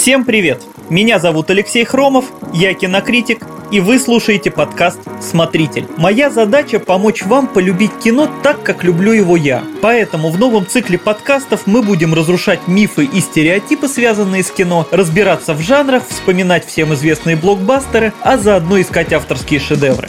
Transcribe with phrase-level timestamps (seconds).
[0.00, 0.62] Всем привет!
[0.90, 5.88] Меня зовут Алексей Хромов, я кинокритик, и вы слушаете подкаст «Смотритель».
[5.96, 9.64] Моя задача– помочь вам полюбить кино так, как люблю его я.
[9.82, 15.52] Поэтому в новом цикле подкастов мы будем разрушать мифы и стереотипы, связанные с кино, разбираться
[15.52, 20.06] в жанрах, вспоминать всем известные блокбастеры, а заодно искать авторские шедевры.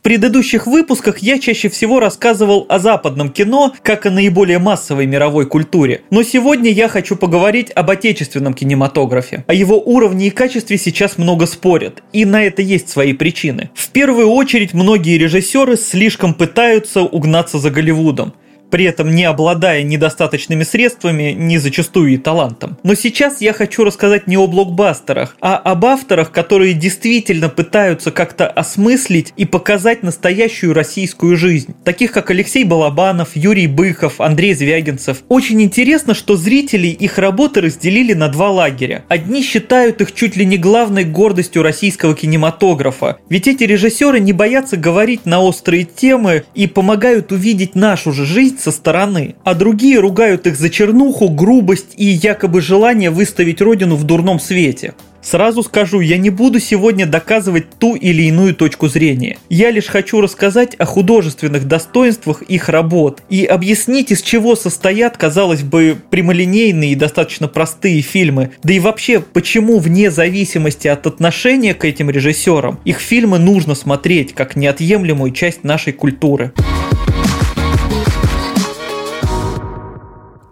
[0.00, 5.44] В предыдущих выпусках я чаще всего рассказывал о западном кино, как о наиболее массовой мировой
[5.44, 6.00] культуре.
[6.08, 9.44] Но сегодня я хочу поговорить об отечественном кинематографе.
[9.46, 13.68] О его уровне и качестве сейчас много спорят, и на это есть свои причины.
[13.74, 18.32] В первую очередь многие режиссеры слишком пытаются угнаться за Голливудом
[18.70, 22.78] при этом не обладая недостаточными средствами, не зачастую и талантом.
[22.82, 28.46] Но сейчас я хочу рассказать не о блокбастерах, а об авторах, которые действительно пытаются как-то
[28.46, 31.74] осмыслить и показать настоящую российскую жизнь.
[31.84, 35.22] Таких как Алексей Балабанов, Юрий Быков, Андрей Звягинцев.
[35.28, 39.04] Очень интересно, что зрители их работы разделили на два лагеря.
[39.08, 44.76] Одни считают их чуть ли не главной гордостью российского кинематографа, ведь эти режиссеры не боятся
[44.76, 50.46] говорить на острые темы и помогают увидеть нашу же жизнь со стороны, а другие ругают
[50.46, 54.94] их за чернуху, грубость и якобы желание выставить родину в дурном свете.
[55.22, 59.36] Сразу скажу, я не буду сегодня доказывать ту или иную точку зрения.
[59.50, 65.62] Я лишь хочу рассказать о художественных достоинствах их работ и объяснить, из чего состоят, казалось
[65.62, 68.52] бы, прямолинейные и достаточно простые фильмы.
[68.62, 74.34] Да и вообще, почему вне зависимости от отношения к этим режиссерам, их фильмы нужно смотреть
[74.34, 76.52] как неотъемлемую часть нашей культуры.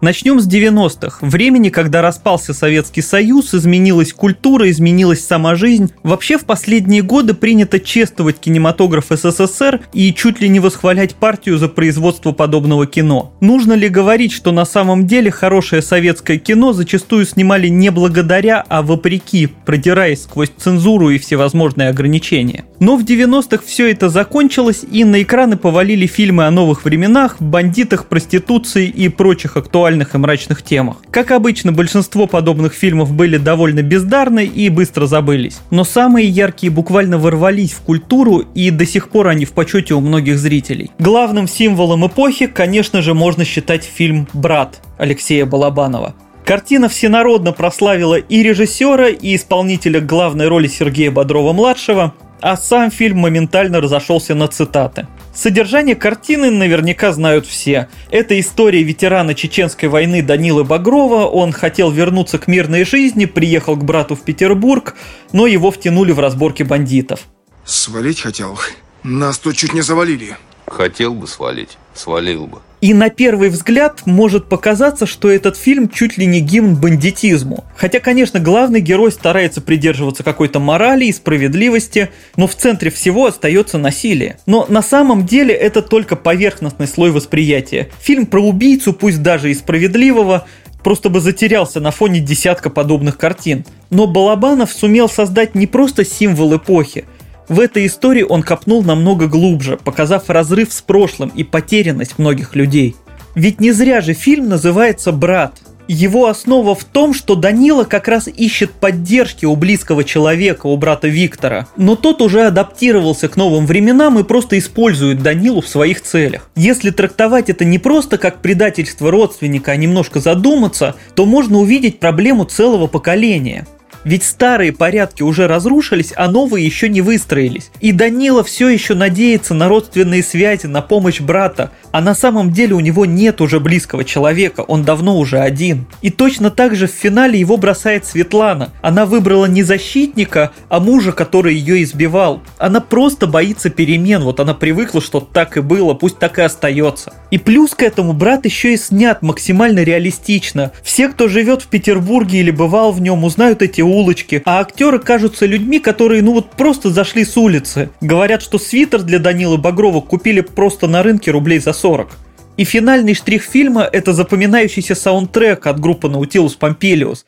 [0.01, 1.19] Начнем с 90-х.
[1.23, 5.93] Времени, когда распался Советский Союз, изменилась культура, изменилась сама жизнь.
[6.05, 11.67] Вообще в последние годы принято чествовать кинематограф СССР и чуть ли не восхвалять партию за
[11.67, 13.35] производство подобного кино.
[13.41, 18.83] Нужно ли говорить, что на самом деле хорошее советское кино зачастую снимали не благодаря, а
[18.83, 22.67] вопреки, продираясь сквозь цензуру и всевозможные ограничения?
[22.79, 28.07] Но в 90-х все это закончилось, и на экраны повалили фильмы о новых временах, бандитах,
[28.07, 30.99] проституции и прочих актуальных актуальных и мрачных темах.
[31.11, 35.61] Как обычно, большинство подобных фильмов были довольно бездарны и быстро забылись.
[35.71, 40.01] Но самые яркие буквально ворвались в культуру, и до сих пор они в почете у
[40.01, 40.91] многих зрителей.
[40.99, 46.15] Главным символом эпохи, конечно же, можно считать фильм «Брат» Алексея Балабанова.
[46.45, 53.81] Картина всенародно прославила и режиссера, и исполнителя главной роли Сергея Бодрова-младшего, а сам фильм моментально
[53.81, 55.07] разошелся на цитаты.
[55.39, 57.89] Содержание картины наверняка знают все.
[58.11, 61.27] Это история ветерана Чеченской войны Данилы Багрова.
[61.27, 64.97] Он хотел вернуться к мирной жизни, приехал к брату в Петербург,
[65.33, 67.21] но его втянули в разборки бандитов.
[67.65, 68.59] Свалить хотел.
[69.05, 70.37] Нас тут чуть не завалили.
[70.67, 72.59] Хотел бы свалить, свалил бы.
[72.81, 77.65] И на первый взгляд может показаться, что этот фильм чуть ли не гимн бандитизму.
[77.77, 83.79] Хотя, конечно, главный герой старается придерживаться какой-то морали и справедливости, но в центре всего остается
[83.79, 84.39] насилие.
[84.47, 87.89] Но на самом деле это только поверхностный слой восприятия.
[88.01, 90.47] Фильм про убийцу, пусть даже и справедливого,
[90.85, 93.65] просто бы затерялся на фоне десятка подобных картин.
[93.91, 97.07] Но Балабанов сумел создать не просто символ эпохи,
[97.49, 102.97] в этой истории он копнул намного глубже, показав разрыв с прошлым и потерянность многих людей.
[103.35, 105.55] Ведь не зря же фильм называется «Брат».
[105.91, 111.09] Его основа в том, что Данила как раз ищет поддержки у близкого человека, у брата
[111.09, 111.67] Виктора.
[111.79, 116.51] Но тот уже адаптировался к новым временам и просто использует Данилу в своих целях.
[116.57, 122.45] Если трактовать это не просто как предательство родственника, а немножко задуматься, то можно увидеть проблему
[122.45, 123.67] целого поколения.
[124.05, 127.71] Ведь старые порядки уже разрушились, а новые еще не выстроились.
[127.81, 132.75] И Данила все еще надеется на родственные связи, на помощь брата, а на самом деле
[132.75, 135.87] у него нет уже близкого человека, он давно уже один.
[136.03, 138.71] И точно так же в финале его бросает Светлана.
[138.83, 142.43] Она выбрала не защитника, а мужа, который ее избивал.
[142.59, 147.13] Она просто боится перемен, вот она привыкла, что так и было, пусть так и остается.
[147.31, 150.73] И плюс к этому брат еще и снят максимально реалистично.
[150.83, 155.47] Все, кто живет в Петербурге или бывал в нем, узнают эти улочки, а актеры кажутся
[155.47, 157.91] людьми, которые ну вот просто зашли с улицы.
[158.01, 162.11] Говорят, что свитер для Данилы Багрова купили просто на рынке рублей за 40.
[162.57, 167.25] И финальный штрих фильма– это запоминающийся саундтрек от группы Nautilus Pompilius.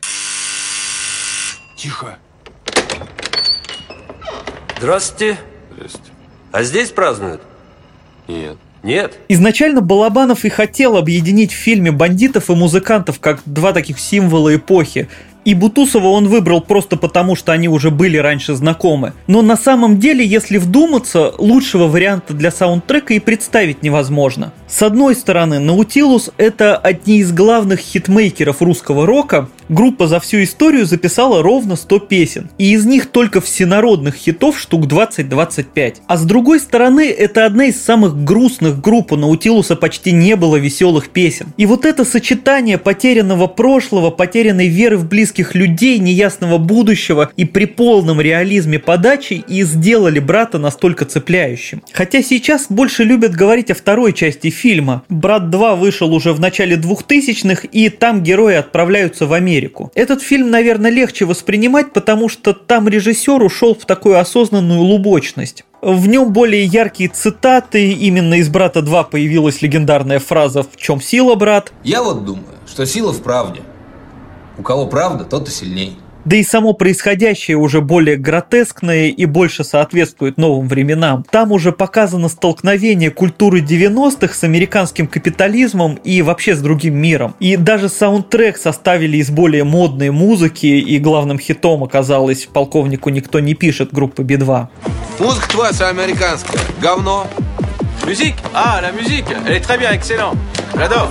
[1.76, 2.18] Тихо.
[4.78, 5.38] Здравствуйте.
[5.72, 6.00] Здрасте.
[6.52, 7.42] А здесь празднуют?
[8.28, 8.56] Нет.
[8.82, 9.18] Нет?
[9.28, 15.08] Изначально Балабанов и хотел объединить в фильме бандитов и музыкантов как два таких символа эпохи.
[15.44, 19.14] И Бутусова он выбрал просто потому, что они уже были раньше знакомы.
[19.26, 24.52] Но на самом деле, если вдуматься, лучшего варианта для саундтрека и представить невозможно.
[24.70, 29.48] С одной стороны, Наутилус– это одни из главных хитмейкеров русского рока.
[29.68, 32.50] Группа за всю историю записала ровно 100 песен.
[32.56, 35.96] И из них только всенародных хитов штук 20-25.
[36.06, 39.10] А с другой стороны, это одна из самых грустных групп.
[39.10, 41.48] У Наутилуса почти не было веселых песен.
[41.56, 47.64] И вот это сочетание потерянного прошлого, потерянной веры в близких людей, неясного будущего и при
[47.64, 51.82] полном реализме подачи и сделали брата настолько цепляющим.
[51.92, 55.02] Хотя сейчас больше любят говорить о второй части фильма.
[55.08, 59.90] «Брат 2» вышел уже в начале 2000-х, и там герои отправляются в Америку.
[59.94, 65.64] Этот фильм, наверное, легче воспринимать, потому что там режиссер ушел в такую осознанную лубочность.
[65.80, 71.34] В нем более яркие цитаты, именно из «Брата 2» появилась легендарная фраза «В чем сила,
[71.36, 71.72] брат?».
[71.82, 73.60] Я вот думаю, что сила в правде.
[74.58, 75.96] У кого правда, тот и сильней.
[76.24, 81.24] Да и само происходящее уже более гротескное и больше соответствует новым временам.
[81.30, 87.34] Там уже показано столкновение культуры 90-х с американским капитализмом и вообще с другим миром.
[87.40, 93.54] И даже саундтрек составили из более модной музыки, и главным хитом оказалось «Полковнику никто не
[93.54, 94.66] пишет» группы Би-2.
[95.18, 96.60] Музыка твоя вся американская.
[96.80, 97.26] Говно.
[98.06, 100.34] Musique Ah, la musique Elle est très bien, excellent.
[100.74, 101.10] J'adore.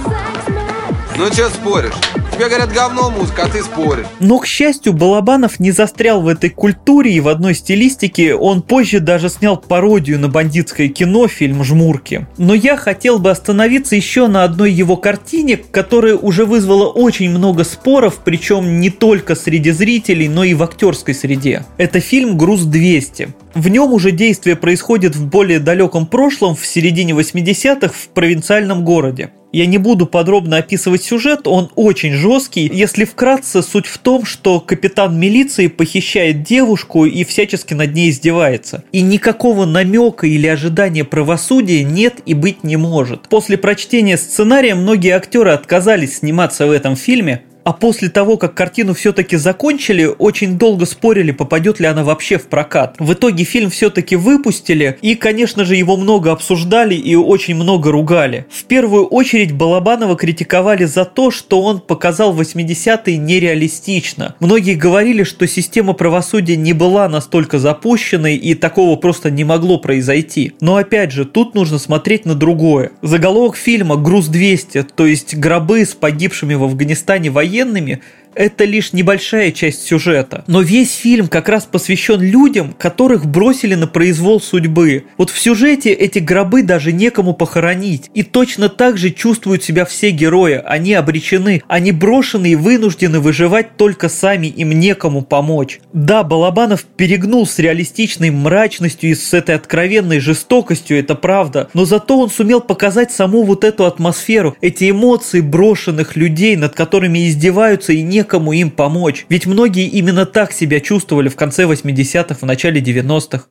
[1.15, 2.18] Ну что споришь?
[2.39, 4.05] Тебе говорят говно музыка, а ты споришь.
[4.21, 9.01] Но, к счастью, Балабанов не застрял в этой культуре и в одной стилистике он позже
[9.01, 12.27] даже снял пародию на бандитское кино, фильм «Жмурки».
[12.37, 17.65] Но я хотел бы остановиться еще на одной его картине, которая уже вызвала очень много
[17.65, 21.65] споров, причем не только среди зрителей, но и в актерской среде.
[21.75, 23.33] Это фильм «Груз-200».
[23.53, 29.31] В нем уже действие происходит в более далеком прошлом, в середине 80-х, в провинциальном городе.
[29.51, 32.69] Я не буду подробно описывать сюжет, он очень жесткий.
[32.71, 38.83] Если вкратце, суть в том, что капитан милиции похищает девушку и всячески над ней издевается.
[38.91, 43.27] И никакого намека или ожидания правосудия нет и быть не может.
[43.27, 48.95] После прочтения сценария многие актеры отказались сниматься в этом фильме, а после того, как картину
[48.95, 52.95] все-таки закончили, очень долго спорили, попадет ли она вообще в прокат.
[52.97, 58.47] В итоге фильм все-таки выпустили, и, конечно же, его много обсуждали и очень много ругали.
[58.49, 64.33] В первую очередь Балабанова критиковали за то, что он показал 80-е нереалистично.
[64.39, 70.53] Многие говорили, что система правосудия не была настолько запущенной и такого просто не могло произойти.
[70.59, 72.93] Но опять же, тут нужно смотреть на другое.
[73.03, 78.01] Заголовок фильма «Груз-200», то есть гробы с погибшими в Афганистане военными, военными
[78.35, 80.43] это лишь небольшая часть сюжета.
[80.47, 85.05] Но весь фильм как раз посвящен людям, которых бросили на произвол судьбы.
[85.17, 88.09] Вот в сюжете эти гробы даже некому похоронить.
[88.13, 90.61] И точно так же чувствуют себя все герои.
[90.65, 91.61] Они обречены.
[91.67, 94.47] Они брошены и вынуждены выживать только сами.
[94.47, 95.79] Им некому помочь.
[95.93, 101.69] Да, Балабанов перегнул с реалистичной мрачностью и с этой откровенной жестокостью, это правда.
[101.73, 107.27] Но зато он сумел показать саму вот эту атмосферу, эти эмоции брошенных людей, над которыми
[107.27, 109.25] издеваются и не некому им помочь.
[109.29, 113.45] Ведь многие именно так себя чувствовали в конце 80-х, в начале 90-х.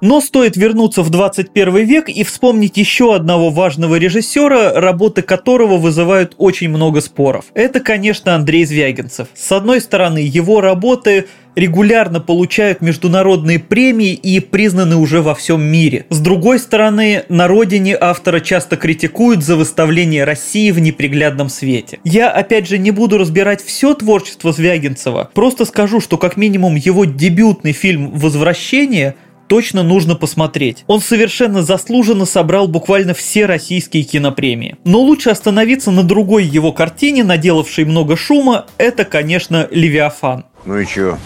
[0.00, 6.34] Но стоит вернуться в 21 век и вспомнить еще одного важного режиссера, работы которого вызывают
[6.38, 7.46] очень много споров.
[7.52, 9.28] Это, конечно, Андрей Звягинцев.
[9.34, 11.26] С одной стороны, его работы
[11.56, 16.06] регулярно получают международные премии и признаны уже во всем мире.
[16.10, 21.98] С другой стороны, на родине автора часто критикуют за выставление России в неприглядном свете.
[22.04, 27.04] Я, опять же, не буду разбирать все творчество Звягинцева, просто скажу, что как минимум его
[27.04, 29.16] дебютный фильм «Возвращение»
[29.50, 30.84] точно нужно посмотреть.
[30.86, 34.76] Он совершенно заслуженно собрал буквально все российские кинопремии.
[34.84, 40.44] Но лучше остановиться на другой его картине, наделавшей много шума, это, конечно, «Левиафан».
[40.64, 41.18] Ну и чё,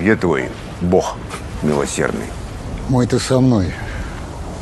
[0.00, 0.48] где твой
[0.80, 1.16] бог
[1.62, 2.26] милосердный?
[2.88, 3.66] Мой-то со мной.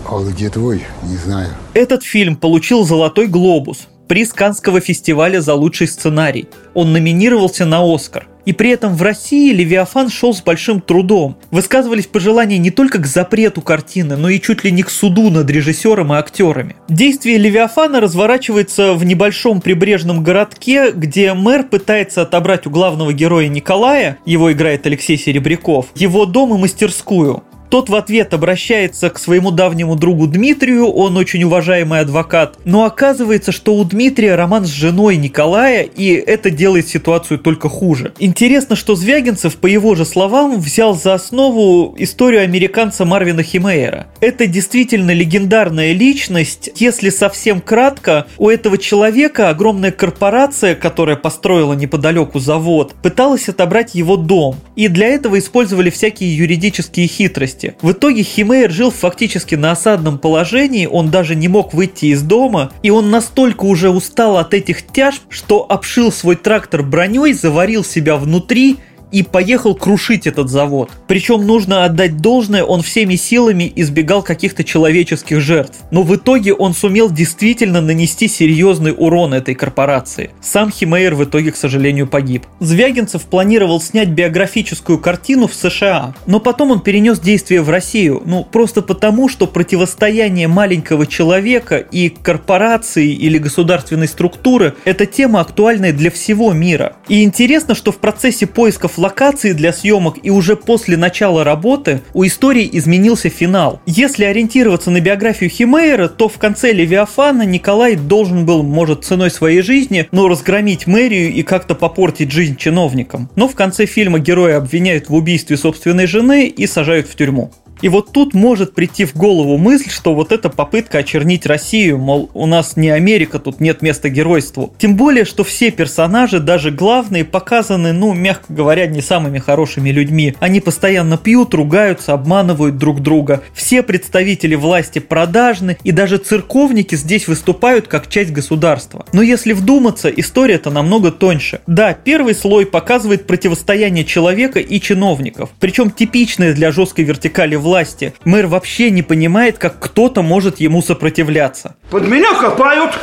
[0.05, 1.51] А вот где твой, не знаю.
[1.75, 6.49] Этот фильм получил «Золотой глобус», приз Канского фестиваля за лучший сценарий.
[6.75, 8.29] Он номинировался на «Оскар».
[8.47, 11.37] И при этом в России Левиафан шел с большим трудом.
[11.51, 15.51] Высказывались пожелания не только к запрету картины, но и чуть ли не к суду над
[15.51, 16.77] режиссером и актерами.
[16.89, 24.19] Действие Левиафана разворачивается в небольшом прибрежном городке, где мэр пытается отобрать у главного героя Николая,
[24.25, 27.43] его играет Алексей Серебряков, его дом и мастерскую.
[27.69, 33.51] Тот в ответ обращается к своему давнему другу Дмитрию, он очень уважаемый адвокат, но оказывается,
[33.51, 38.13] что у Дмитрия роман с женой Николая, и это делает ситуацию только хуже.
[38.19, 44.07] Интересно, что Звягинцев, по его же словам, взял за основу историю американца Марвина Химейера.
[44.21, 46.71] Это действительно легендарная личность.
[46.77, 54.17] Если совсем кратко, у этого человека огромная корпорация, которая построила неподалеку завод, пыталась отобрать его
[54.17, 54.57] дом.
[54.77, 57.56] И для этого использовали всякие юридические хитрости.
[57.83, 62.73] В итоге Химейер жил фактически на осадном положении, он даже не мог выйти из дома,
[62.83, 68.17] и он настолько уже устал от этих тяжб, что обшил свой трактор броней, заварил себя
[68.17, 68.79] внутри
[69.13, 70.91] и поехал крушить этот завод.
[71.07, 75.79] Причем нужно отдать должное, он всеми силами избегал каких-то человеческих жертв.
[75.91, 80.31] Но в итоге он сумел действительно нанести серьезный урон этой корпорации.
[80.41, 82.47] Сам Химейер в итоге, к сожалению, погиб.
[82.61, 88.45] Звягинцев планировал снять биографическую картину в США, но потом он перенес действие в Россию, ну
[88.45, 96.11] просто потому, что противостояние маленького человека и корпорации или государственной структуры– это тема актуальная для
[96.11, 96.97] всего мира.
[97.09, 102.27] И интересно, что в процессе поисков локации для съемок и уже после начала работы у
[102.27, 103.81] истории изменился финал.
[103.87, 109.63] Если ориентироваться на биографию Химейра, то в конце Левиафана Николай должен был, может, ценой своей
[109.63, 113.31] жизни, но разгромить мэрию и как-то попортить жизнь чиновникам.
[113.37, 117.53] Но в конце фильма героя обвиняют в убийстве собственной жены и сажают в тюрьму.
[117.83, 122.31] И вот тут может прийти в голову мысль, что вот эта попытка очернить Россию, мол,
[122.33, 124.73] у нас не Америка, тут нет места геройству.
[124.79, 130.35] Тем более, что все персонажи, даже главные, показаны, ну, мягко говоря, не самыми хорошими людьми.
[130.41, 133.43] Они постоянно пьют, ругаются, обманывают друг друга.
[133.55, 139.05] Все представители власти продажны, и даже церковники здесь выступают как часть государства.
[139.13, 141.61] Но если вдуматься, история-то намного тоньше.
[141.67, 148.15] Да, первый слой показывает противостояние человека и чиновников, причем типичное для жесткой вертикали власти.
[148.25, 151.77] Мэр вообще не понимает, как кто-то может ему сопротивляться.
[151.91, 152.99] Под меня копают.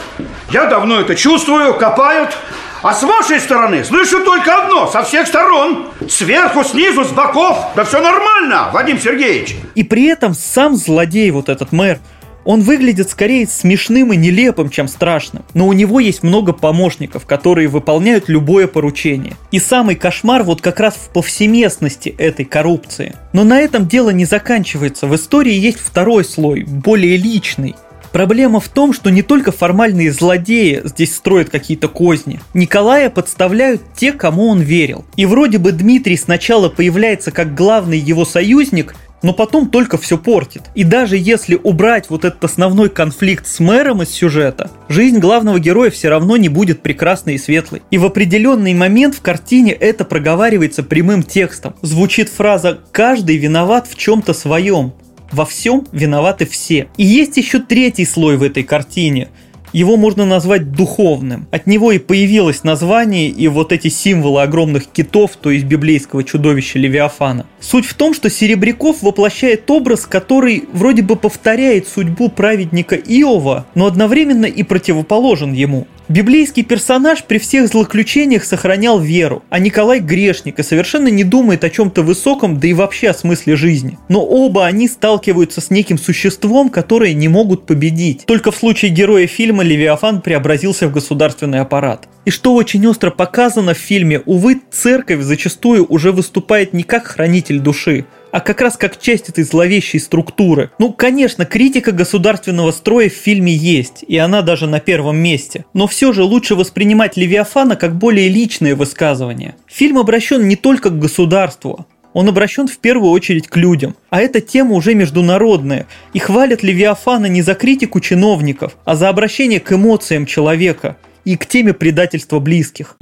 [0.51, 1.75] Я давно это чувствую.
[1.75, 2.35] Копают.
[2.83, 5.87] А с вашей стороны слышу только одно, со всех сторон.
[6.09, 7.57] Сверху, снизу, с боков.
[7.77, 9.55] Да все нормально, Вадим Сергеевич.
[9.75, 11.99] И при этом сам злодей, вот этот мэр,
[12.45, 17.67] он выглядит скорее смешным и нелепым, чем страшным, но у него есть много помощников, которые
[17.67, 19.33] выполняют любое поручение.
[19.51, 23.15] И самый кошмар вот как раз в повсеместности этой коррупции.
[23.33, 25.07] Но на этом дело не заканчивается.
[25.07, 27.75] В истории есть второй слой, более личный.
[28.11, 32.39] Проблема в том, что не только формальные злодеи здесь строят какие-то козни.
[32.53, 35.03] Николая подставляют те, кому он верил.
[35.15, 40.61] И вроде бы Дмитрий сначала появляется как главный его союзник, но потом только все портит.
[40.75, 45.89] И даже если убрать вот этот основной конфликт с мэром из сюжета, жизнь главного героя
[45.89, 47.81] все равно не будет прекрасной и светлой.
[47.89, 51.75] И в определенный момент в картине это проговаривается прямым текстом.
[51.81, 54.93] Звучит фраза «каждый виноват в чем-то своем».
[55.31, 56.89] Во всем виноваты все.
[56.95, 59.29] И есть еще третий слой в этой картине–
[59.73, 61.47] его можно назвать духовным.
[61.51, 66.79] От него и появилось название и вот эти символы огромных китов, то есть библейского чудовища
[66.79, 67.45] Левиафана.
[67.59, 73.87] Суть в том, что Серебряков воплощает образ, который вроде бы повторяет судьбу праведника Иова, но
[73.87, 75.87] одновременно и противоположен ему.
[76.09, 81.69] Библейский персонаж при всех злоключениях сохранял веру, а Николай грешник и совершенно не думает о
[81.69, 83.97] чем-то высоком, да и вообще о смысле жизни.
[84.09, 88.25] Но оба они сталкиваются с неким существом, которое не могут победить.
[88.25, 92.09] Только в случае героя фильма Левиафан преобразился в государственный аппарат.
[92.25, 97.59] И что очень остро показано в фильме, увы, церковь зачастую уже выступает не как хранитель
[97.59, 100.71] души, а как раз как часть этой зловещей структуры.
[100.79, 105.65] Ну, конечно, критика государственного строя в фильме есть, и она даже на первом месте.
[105.73, 109.55] Но все же лучше воспринимать Левиафана как более личное высказывание.
[109.67, 113.95] Фильм обращен не только к государству, он обращен в первую очередь к людям.
[114.09, 115.85] А эта тема уже международная.
[116.13, 121.45] И хвалят Левиафана не за критику чиновников, а за обращение к эмоциям человека и к
[121.45, 122.97] теме предательства близких.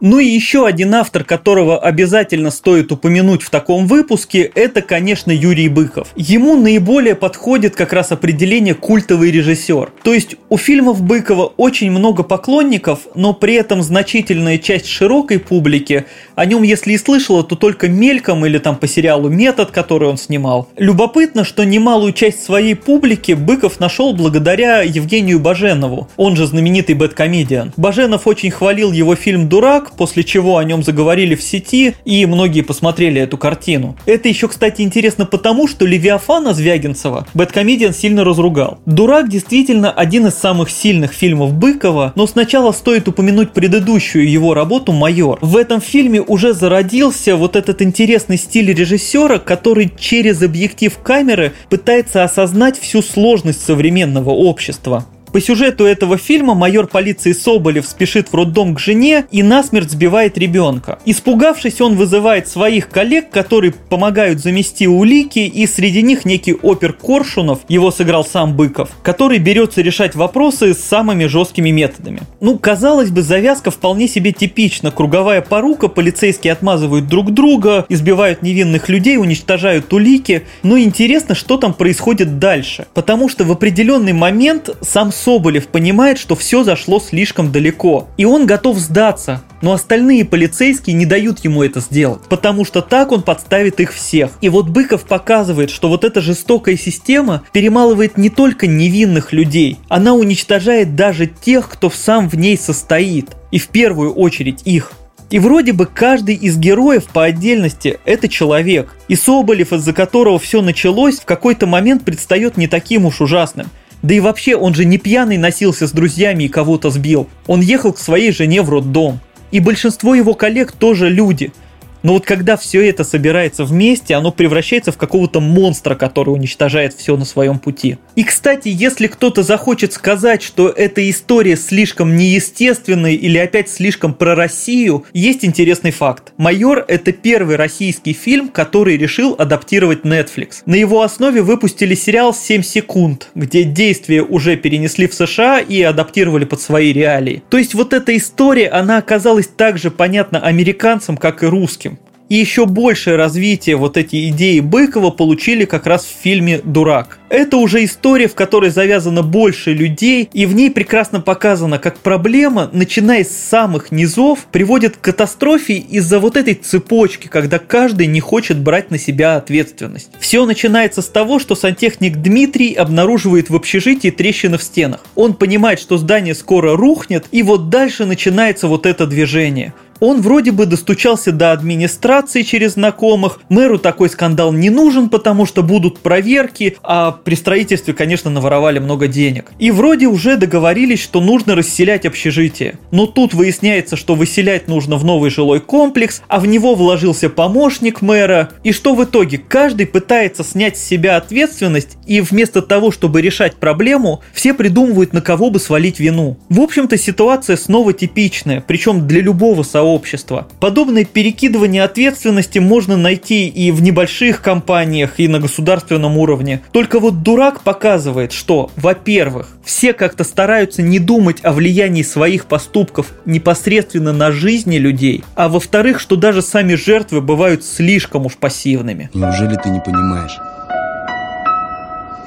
[0.00, 5.68] Ну и еще один автор, которого обязательно стоит упомянуть в таком выпуске, это, конечно, Юрий
[5.68, 6.08] Быков.
[6.16, 9.92] Ему наиболее подходит как раз определение культовый режиссер.
[10.02, 16.06] То есть у фильмов Быкова очень много поклонников, но при этом значительная часть широкой публики
[16.34, 20.16] о нем, если и слышала, то только мельком или там по сериалу «Метод», который он
[20.16, 20.70] снимал.
[20.78, 27.74] Любопытно, что немалую часть своей публики Быков нашел благодаря Евгению Баженову, он же знаменитый бэткомедиан.
[27.76, 32.62] Баженов очень хвалил его фильм «Дурак», После чего о нем заговорили в сети, и многие
[32.62, 33.96] посмотрели эту картину.
[34.06, 38.78] Это еще, кстати, интересно потому, что Левиафана Звягинцева Бэткомедиан сильно разругал.
[38.86, 44.92] «Дурак» действительно один из самых сильных фильмов Быкова, но сначала стоит упомянуть предыдущую его работу
[44.92, 45.38] «Майор».
[45.42, 52.24] В этом фильме уже зародился вот этот интересный стиль режиссера, который через объектив камеры пытается
[52.24, 55.06] осознать всю сложность современного общества.
[55.32, 60.36] По сюжету этого фильма майор полиции Соболев спешит в роддом к жене и насмерть сбивает
[60.36, 60.98] ребенка.
[61.06, 67.60] Испугавшись, он вызывает своих коллег, которые помогают замести улики, и среди них некий опер Коршунов,
[67.68, 72.22] его сыграл сам Быков, который берется решать вопросы с самыми жесткими методами.
[72.40, 74.90] Ну, казалось бы, завязка вполне себе типична.
[74.90, 80.42] Круговая порука, полицейские отмазывают друг друга, избивают невинных людей, уничтожают улики.
[80.64, 82.86] Но интересно, что там происходит дальше.
[82.94, 88.46] Потому что в определенный момент сам Соболев понимает, что все зашло слишком далеко, и он
[88.46, 93.80] готов сдаться, но остальные полицейские не дают ему это сделать, потому что так он подставит
[93.80, 94.30] их всех.
[94.40, 100.14] И вот Быков показывает, что вот эта жестокая система перемалывает не только невинных людей, она
[100.14, 104.92] уничтожает даже тех, кто сам в ней состоит, и в первую очередь их.
[105.30, 108.96] И вроде бы каждый из героев по отдельности– это человек.
[109.06, 113.68] И Соболев, из-за которого все началось, в какой-то момент предстает не таким уж ужасным.
[114.02, 117.28] Да и вообще, он же не пьяный носился с друзьями и кого-то сбил.
[117.46, 119.20] Он ехал к своей жене в роддом.
[119.50, 121.52] И большинство его коллег тоже люди–
[122.02, 127.16] но вот когда все это собирается вместе, оно превращается в какого-то монстра, который уничтожает все
[127.16, 127.98] на своем пути.
[128.16, 134.34] И, кстати, если кто-то захочет сказать, что эта история слишком неестественная или опять слишком про
[134.34, 136.32] Россию, есть интересный факт.
[136.36, 140.62] «Майор»— это первый российский фильм, который решил адаптировать Netflix.
[140.66, 146.44] На его основе выпустили сериал «7 секунд», где действие уже перенесли в США и адаптировали
[146.44, 147.42] под свои реалии.
[147.48, 151.89] То есть вот эта история, она оказалась так же понятна американцам, как и русским.
[152.30, 157.18] И еще большее развитие вот эти идеи Быкова получили как раз в фильме «Дурак».
[157.28, 162.70] Это уже история, в которой завязано больше людей, и в ней прекрасно показано, как проблема,
[162.72, 168.60] начиная с самых низов, приводит к катастрофе из-за вот этой цепочки, когда каждый не хочет
[168.60, 170.10] брать на себя ответственность.
[170.20, 175.04] Все начинается с того, что сантехник Дмитрий обнаруживает в общежитии трещины в стенах.
[175.16, 180.50] Он понимает, что здание скоро рухнет, и вот дальше начинается вот это движение– он вроде
[180.50, 183.40] бы достучался до администрации через знакомых.
[183.48, 189.06] Мэру такой скандал не нужен, потому что будут проверки, а при строительстве, конечно, наворовали много
[189.06, 189.52] денег.
[189.58, 192.78] И вроде уже договорились, что нужно расселять общежитие.
[192.90, 198.00] Но тут выясняется, что выселять нужно в новый жилой комплекс, а в него вложился помощник
[198.00, 198.50] мэра.
[198.64, 199.38] И что в итоге?
[199.38, 205.20] Каждый пытается снять с себя ответственность, и вместо того, чтобы решать проблему, все придумывают, на
[205.20, 206.38] кого бы свалить вину.
[206.48, 210.46] В общем-то, ситуация снова типичная, причем для любого сообщества общества.
[210.60, 216.62] Подобное перекидывание ответственности можно найти и в небольших компаниях, и на государственном уровне.
[216.72, 223.12] Только вот дурак показывает, что, во-первых, все как-то стараются не думать о влиянии своих поступков
[223.24, 229.10] непосредственно на жизни людей, а во-вторых, что даже сами жертвы бывают слишком уж пассивными.
[229.14, 230.38] Неужели ты не понимаешь,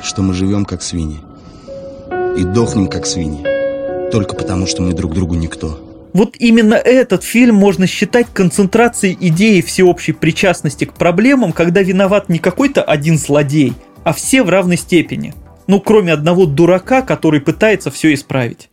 [0.03, 1.19] что мы живем как свиньи
[2.37, 3.43] и дохнем как свиньи,
[4.11, 5.92] только потому что мы друг другу никто?
[6.13, 12.37] Вот именно этот фильм можно считать концентрацией идеи всеобщей причастности к проблемам, когда виноват не
[12.37, 13.73] какой-то один злодей,
[14.03, 15.33] а все в равной степени.
[15.65, 18.69] Ну, кроме одного дурака, который пытается все исправить.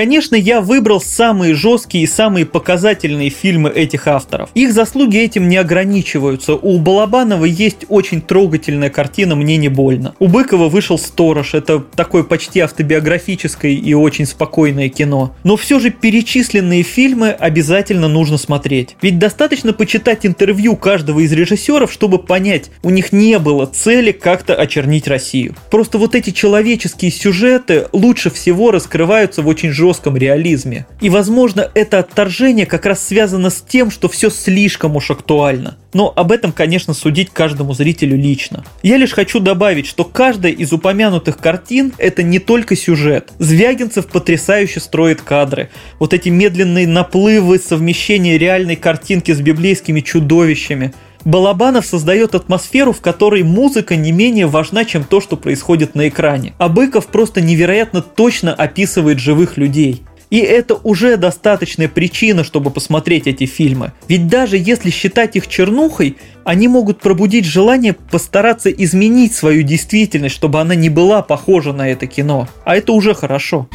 [0.00, 4.48] Конечно, я выбрал самые жесткие и самые показательные фильмы этих авторов.
[4.54, 6.54] Их заслуги этим не ограничиваются.
[6.54, 10.14] У Балабанова есть очень трогательная картина «Мне не больно».
[10.18, 11.52] У Быкова вышел «Сторож».
[11.52, 15.34] Это такое почти автобиографическое и очень спокойное кино.
[15.44, 18.96] Но все же перечисленные фильмы обязательно нужно смотреть.
[19.02, 24.54] Ведь достаточно почитать интервью каждого из режиссеров, чтобы понять, у них не было цели как-то
[24.54, 25.56] очернить Россию.
[25.70, 30.86] Просто вот эти человеческие сюжеты лучше всего раскрываются в очень жестком реализме.
[31.00, 35.76] И, возможно, это отторжение как раз связано с тем, что все слишком уж актуально.
[35.92, 38.64] Но об этом, конечно, судить каждому зрителю лично.
[38.82, 43.32] Я лишь хочу добавить, что каждая из упомянутых картин– это не только сюжет.
[43.40, 45.70] Звягинцев потрясающе строит кадры.
[45.98, 53.42] Вот эти медленные наплывы, совмещение реальной картинки с библейскими чудовищами– Балабанов создает атмосферу, в которой
[53.42, 56.54] музыка не менее важна, чем то, что происходит на экране.
[56.58, 60.02] А Быков просто невероятно точно описывает живых людей.
[60.30, 63.92] И это уже достаточная причина, чтобы посмотреть эти фильмы.
[64.06, 70.60] Ведь даже если считать их чернухой, они могут пробудить желание постараться изменить свою действительность, чтобы
[70.60, 72.48] она не была похожа на это кино.
[72.64, 73.68] А это уже хорошо.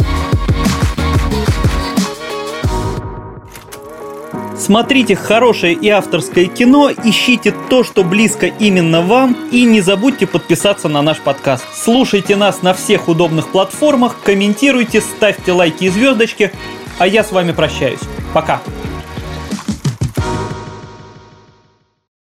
[4.57, 10.87] Смотрите хорошее и авторское кино, ищите то, что близко именно вам, и не забудьте подписаться
[10.87, 11.65] на наш подкаст.
[11.73, 16.51] Слушайте нас на всех удобных платформах, комментируйте, ставьте лайки и звездочки,
[16.99, 17.99] а я с вами прощаюсь.
[18.33, 18.61] Пока!